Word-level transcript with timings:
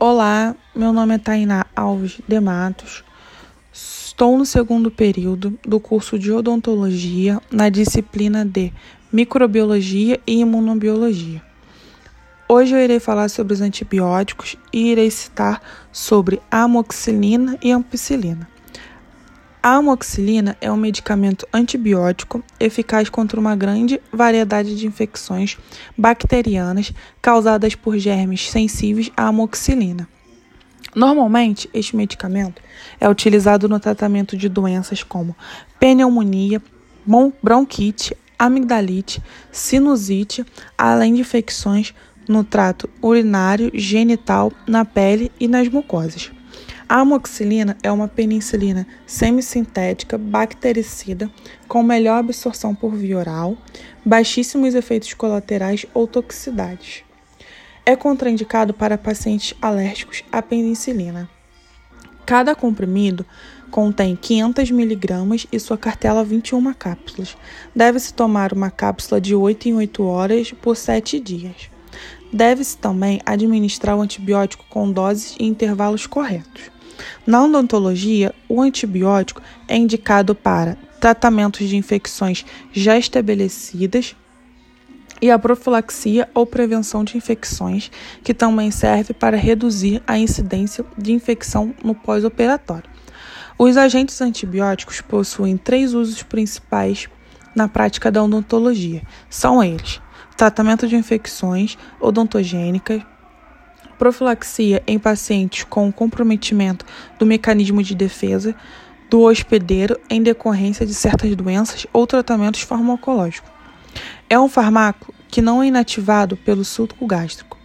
Olá, 0.00 0.56
meu 0.74 0.92
nome 0.92 1.14
é 1.14 1.18
Tainá 1.18 1.66
Alves 1.74 2.20
de 2.26 2.40
Matos. 2.40 3.04
Estou 3.72 4.36
no 4.36 4.44
segundo 4.44 4.90
período 4.90 5.56
do 5.64 5.78
curso 5.78 6.18
de 6.18 6.32
odontologia 6.32 7.40
na 7.50 7.68
disciplina 7.68 8.44
de 8.44 8.72
microbiologia 9.12 10.20
e 10.26 10.40
imunobiologia. 10.40 11.40
Hoje 12.48 12.74
eu 12.74 12.80
irei 12.80 12.98
falar 12.98 13.28
sobre 13.28 13.54
os 13.54 13.60
antibióticos 13.60 14.56
e 14.72 14.90
irei 14.90 15.10
citar 15.12 15.62
sobre 15.92 16.42
amoxicilina 16.50 17.56
e 17.62 17.70
ampicilina. 17.70 18.48
A 19.64 19.76
amoxicilina 19.76 20.58
é 20.60 20.70
um 20.70 20.76
medicamento 20.76 21.48
antibiótico 21.50 22.44
eficaz 22.60 23.08
contra 23.08 23.40
uma 23.40 23.56
grande 23.56 23.98
variedade 24.12 24.76
de 24.76 24.86
infecções 24.86 25.56
bacterianas 25.96 26.92
causadas 27.22 27.74
por 27.74 27.96
germes 27.96 28.50
sensíveis 28.50 29.10
à 29.16 29.26
amoxicilina. 29.28 30.06
Normalmente, 30.94 31.66
este 31.72 31.96
medicamento 31.96 32.60
é 33.00 33.08
utilizado 33.08 33.66
no 33.66 33.80
tratamento 33.80 34.36
de 34.36 34.50
doenças 34.50 35.02
como 35.02 35.34
pneumonia, 35.80 36.60
bronquite, 37.42 38.14
amigdalite, 38.38 39.22
sinusite, 39.50 40.44
além 40.76 41.14
de 41.14 41.22
infecções 41.22 41.94
no 42.28 42.44
trato 42.44 42.86
urinário, 43.00 43.70
genital, 43.72 44.52
na 44.66 44.84
pele 44.84 45.32
e 45.40 45.48
nas 45.48 45.68
mucosas. 45.68 46.33
A 46.86 47.00
amoxicilina 47.00 47.78
é 47.82 47.90
uma 47.90 48.06
penicilina 48.06 48.86
semissintética 49.06 50.18
bactericida 50.18 51.30
com 51.66 51.82
melhor 51.82 52.18
absorção 52.18 52.74
por 52.74 52.94
via 52.94 53.16
oral, 53.16 53.56
baixíssimos 54.04 54.74
efeitos 54.74 55.14
colaterais 55.14 55.86
ou 55.94 56.06
toxicidades. 56.06 57.02
É 57.86 57.96
contraindicado 57.96 58.74
para 58.74 58.98
pacientes 58.98 59.54
alérgicos 59.62 60.24
à 60.30 60.42
penicilina. 60.42 61.28
Cada 62.26 62.54
comprimido 62.54 63.24
contém 63.70 64.14
500 64.14 64.70
mg 64.70 65.48
e 65.50 65.58
sua 65.58 65.78
cartela 65.78 66.22
21 66.22 66.72
cápsulas. 66.74 67.36
Deve-se 67.74 68.12
tomar 68.12 68.52
uma 68.52 68.70
cápsula 68.70 69.20
de 69.20 69.34
8 69.34 69.70
em 69.70 69.74
8 69.74 70.02
horas 70.04 70.52
por 70.52 70.76
7 70.76 71.18
dias. 71.18 71.70
Deve-se 72.32 72.76
também 72.76 73.20
administrar 73.24 73.96
o 73.96 74.00
antibiótico 74.00 74.64
com 74.68 74.90
doses 74.90 75.34
e 75.38 75.44
intervalos 75.44 76.06
corretos. 76.06 76.73
Na 77.26 77.44
odontologia, 77.44 78.34
o 78.48 78.60
antibiótico 78.60 79.42
é 79.66 79.76
indicado 79.76 80.34
para 80.34 80.76
tratamentos 81.00 81.68
de 81.68 81.76
infecções 81.76 82.44
já 82.72 82.96
estabelecidas 82.96 84.16
e 85.20 85.30
a 85.30 85.38
profilaxia 85.38 86.28
ou 86.34 86.44
prevenção 86.44 87.04
de 87.04 87.16
infecções, 87.16 87.90
que 88.22 88.34
também 88.34 88.70
serve 88.70 89.14
para 89.14 89.36
reduzir 89.36 90.02
a 90.06 90.18
incidência 90.18 90.84
de 90.98 91.12
infecção 91.12 91.74
no 91.82 91.94
pós-operatório. 91.94 92.90
Os 93.58 93.76
agentes 93.76 94.20
antibióticos 94.20 95.00
possuem 95.00 95.56
três 95.56 95.94
usos 95.94 96.22
principais 96.22 97.08
na 97.54 97.68
prática 97.68 98.10
da 98.10 98.22
odontologia. 98.22 99.02
São 99.30 99.62
eles: 99.62 100.00
tratamento 100.36 100.88
de 100.88 100.96
infecções 100.96 101.78
odontogênicas, 102.00 103.00
profilaxia 103.98 104.82
em 104.86 104.98
pacientes 104.98 105.64
com 105.64 105.92
comprometimento 105.92 106.84
do 107.18 107.26
mecanismo 107.26 107.82
de 107.82 107.94
defesa 107.94 108.54
do 109.08 109.22
hospedeiro 109.22 109.98
em 110.10 110.22
decorrência 110.22 110.84
de 110.84 110.94
certas 110.94 111.34
doenças 111.36 111.86
ou 111.92 112.06
tratamentos 112.06 112.62
farmacológicos. 112.62 113.50
É 114.28 114.38
um 114.38 114.48
fármaco 114.48 115.14
que 115.28 115.42
não 115.42 115.62
é 115.62 115.66
inativado 115.66 116.36
pelo 116.36 116.64
sulco 116.64 117.06
gástrico. 117.06 117.58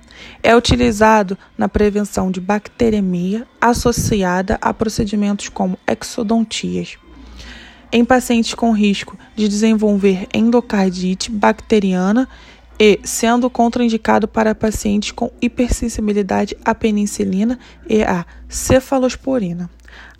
É 0.43 0.55
utilizado 0.55 1.37
na 1.57 1.69
prevenção 1.69 2.29
de 2.29 2.39
bacteremia 2.39 3.47
associada 3.59 4.57
a 4.61 4.73
procedimentos 4.73 5.49
como 5.49 5.77
exodontias. 5.87 6.97
Em 7.91 8.05
pacientes 8.05 8.53
com 8.53 8.71
risco 8.71 9.17
de 9.35 9.47
desenvolver 9.47 10.27
endocardite 10.33 11.31
bacteriana 11.31 12.27
e 12.79 12.99
sendo 13.03 13.49
contraindicado 13.49 14.27
para 14.27 14.55
pacientes 14.55 15.11
com 15.11 15.29
hipersensibilidade 15.41 16.55
à 16.63 16.73
penicilina 16.73 17.59
e 17.87 18.01
à 18.03 18.25
cefalosporina. 18.47 19.69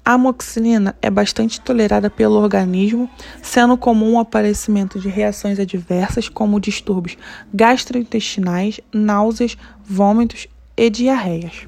A 0.03 0.13
amoxicilina 0.13 0.95
é 1.01 1.09
bastante 1.09 1.61
tolerada 1.61 2.09
pelo 2.09 2.35
organismo, 2.35 3.09
sendo 3.41 3.77
comum 3.77 4.15
o 4.15 4.19
aparecimento 4.19 4.99
de 4.99 5.07
reações 5.07 5.59
adversas 5.59 6.27
como 6.27 6.59
distúrbios 6.59 7.17
gastrointestinais, 7.53 8.81
náuseas, 8.91 9.55
vômitos 9.85 10.47
e 10.75 10.89
diarreias. 10.89 11.67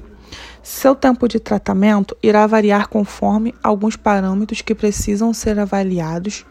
Seu 0.62 0.94
tempo 0.94 1.26
de 1.26 1.40
tratamento 1.40 2.16
irá 2.22 2.46
variar 2.46 2.88
conforme 2.88 3.54
alguns 3.62 3.96
parâmetros 3.96 4.62
que 4.62 4.74
precisam 4.74 5.32
ser 5.32 5.58
avaliados, 5.58 6.44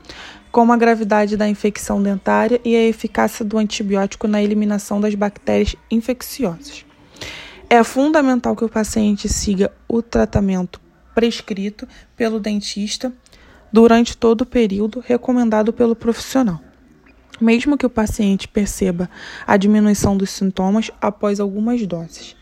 como 0.51 0.73
a 0.73 0.77
gravidade 0.77 1.37
da 1.37 1.47
infecção 1.47 2.01
dentária 2.01 2.59
e 2.65 2.75
a 2.75 2.83
eficácia 2.83 3.45
do 3.45 3.57
antibiótico 3.57 4.27
na 4.27 4.41
eliminação 4.41 4.99
das 4.99 5.15
bactérias 5.15 5.75
infecciosas. 5.89 6.85
É 7.69 7.83
fundamental 7.83 8.55
que 8.55 8.65
o 8.65 8.69
paciente 8.69 9.29
siga 9.29 9.71
o 9.87 10.01
tratamento 10.01 10.81
prescrito 11.15 11.87
pelo 12.17 12.39
dentista 12.39 13.13
durante 13.71 14.17
todo 14.17 14.41
o 14.41 14.45
período 14.45 15.01
recomendado 15.05 15.71
pelo 15.71 15.95
profissional. 15.95 16.59
Mesmo 17.39 17.77
que 17.77 17.85
o 17.85 17.89
paciente 17.89 18.47
perceba 18.47 19.09
a 19.47 19.55
diminuição 19.55 20.17
dos 20.17 20.29
sintomas 20.29 20.91
após 21.01 21.39
algumas 21.39 21.85
doses 21.87 22.35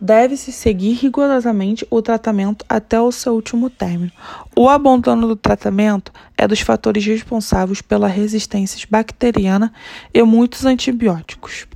deve-se 0.00 0.52
seguir 0.52 0.92
rigorosamente 0.94 1.86
o 1.90 2.00
tratamento 2.00 2.64
até 2.68 3.00
o 3.00 3.10
seu 3.10 3.34
último 3.34 3.68
término. 3.68 4.12
O 4.54 4.68
abandono 4.68 5.26
do 5.26 5.36
tratamento 5.36 6.12
é 6.36 6.46
dos 6.46 6.60
fatores 6.60 7.04
responsáveis 7.04 7.82
pela 7.82 8.08
resistência 8.08 8.86
bacteriana 8.90 9.72
e 10.14 10.22
muitos 10.22 10.64
antibióticos. 10.64 11.66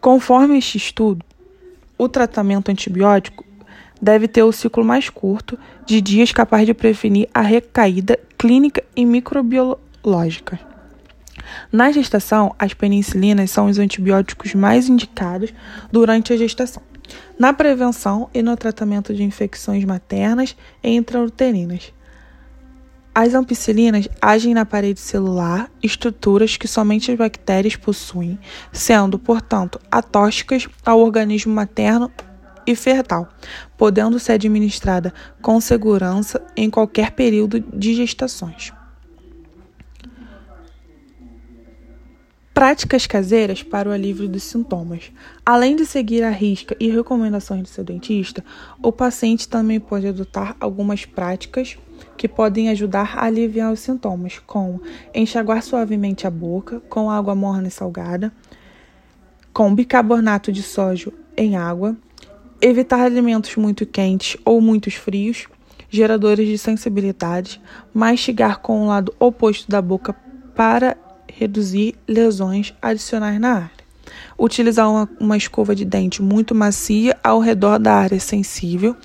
Conforme 0.00 0.58
este 0.58 0.78
estudo, 0.78 1.24
o 1.96 2.08
tratamento 2.08 2.70
antibiótico 2.70 3.44
deve 4.00 4.26
ter 4.26 4.42
o 4.42 4.52
ciclo 4.52 4.84
mais 4.84 5.08
curto 5.08 5.56
de 5.86 6.00
dias 6.00 6.32
capaz 6.32 6.66
de 6.66 6.74
prevenir 6.74 7.28
a 7.32 7.40
recaída 7.40 8.18
clínica 8.36 8.82
e 8.96 9.04
microbiológica. 9.04 10.71
Na 11.70 11.92
gestação, 11.92 12.54
as 12.58 12.74
penicilinas 12.74 13.50
são 13.50 13.66
os 13.66 13.78
antibióticos 13.78 14.54
mais 14.54 14.88
indicados 14.88 15.52
durante 15.90 16.32
a 16.32 16.36
gestação, 16.36 16.82
na 17.38 17.52
prevenção 17.52 18.28
e 18.32 18.42
no 18.42 18.56
tratamento 18.56 19.14
de 19.14 19.22
infecções 19.22 19.84
maternas 19.84 20.56
e 20.82 20.90
intrauterinas. 20.90 21.92
As 23.14 23.34
ampicilinas 23.34 24.08
agem 24.22 24.54
na 24.54 24.64
parede 24.64 24.98
celular, 24.98 25.70
estruturas 25.82 26.56
que 26.56 26.66
somente 26.66 27.10
as 27.12 27.18
bactérias 27.18 27.76
possuem, 27.76 28.38
sendo, 28.72 29.18
portanto, 29.18 29.78
atóxicas 29.90 30.66
ao 30.84 30.98
organismo 30.98 31.52
materno 31.52 32.10
e 32.66 32.74
fetal, 32.74 33.28
podendo 33.76 34.18
ser 34.18 34.32
administrada 34.32 35.12
com 35.42 35.60
segurança 35.60 36.40
em 36.56 36.70
qualquer 36.70 37.10
período 37.10 37.60
de 37.60 37.94
gestações. 37.94 38.72
Práticas 42.62 43.08
caseiras 43.08 43.60
para 43.60 43.88
o 43.88 43.92
alívio 43.92 44.28
dos 44.28 44.44
sintomas. 44.44 45.10
Além 45.44 45.74
de 45.74 45.84
seguir 45.84 46.22
a 46.22 46.30
risca 46.30 46.76
e 46.78 46.88
recomendações 46.88 47.62
do 47.62 47.68
seu 47.68 47.82
dentista, 47.82 48.44
o 48.80 48.92
paciente 48.92 49.48
também 49.48 49.80
pode 49.80 50.06
adotar 50.06 50.54
algumas 50.60 51.04
práticas 51.04 51.76
que 52.16 52.28
podem 52.28 52.68
ajudar 52.68 53.18
a 53.18 53.24
aliviar 53.24 53.72
os 53.72 53.80
sintomas, 53.80 54.38
como 54.46 54.80
enxaguar 55.12 55.60
suavemente 55.60 56.24
a 56.24 56.30
boca 56.30 56.78
com 56.88 57.10
água 57.10 57.34
morna 57.34 57.66
e 57.66 57.70
salgada, 57.72 58.32
com 59.52 59.74
bicarbonato 59.74 60.52
de 60.52 60.62
sódio 60.62 61.12
em 61.36 61.56
água, 61.56 61.96
evitar 62.60 63.00
alimentos 63.00 63.56
muito 63.56 63.84
quentes 63.84 64.36
ou 64.44 64.60
muito 64.60 64.88
frios, 64.88 65.48
geradores 65.90 66.46
de 66.46 66.56
sensibilidade, 66.56 67.60
mastigar 67.92 68.60
com 68.60 68.84
o 68.84 68.86
lado 68.86 69.12
oposto 69.18 69.68
da 69.68 69.82
boca 69.82 70.14
para 70.54 70.96
reduzir 71.36 71.94
lesões 72.06 72.74
adicionais 72.80 73.40
na 73.40 73.54
área. 73.54 73.82
Utilizar 74.38 74.90
uma, 74.90 75.08
uma, 75.20 75.36
escova 75.36 75.74
de 75.74 75.84
dente 75.84 76.22
muito 76.22 76.54
macia 76.54 77.16
ao 77.22 77.40
redor 77.40 77.78
da 77.78 77.94
área 77.94 78.18
sensível. 78.18 78.96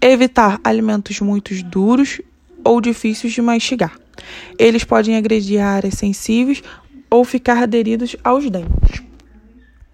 Evitar 0.00 0.60
alimentos 0.64 1.20
muito 1.20 1.54
duros 1.64 2.20
ou 2.64 2.80
difíceis 2.80 3.32
de 3.32 3.42
mastigar. 3.42 3.98
Eles 4.58 4.84
podem 4.84 5.16
agredir 5.16 5.60
áreas 5.60 5.94
sensíveis 5.94 6.62
ou 7.10 7.24
ficar 7.24 7.62
aderidos 7.62 8.16
aos 8.24 8.50
dentes. 8.50 9.02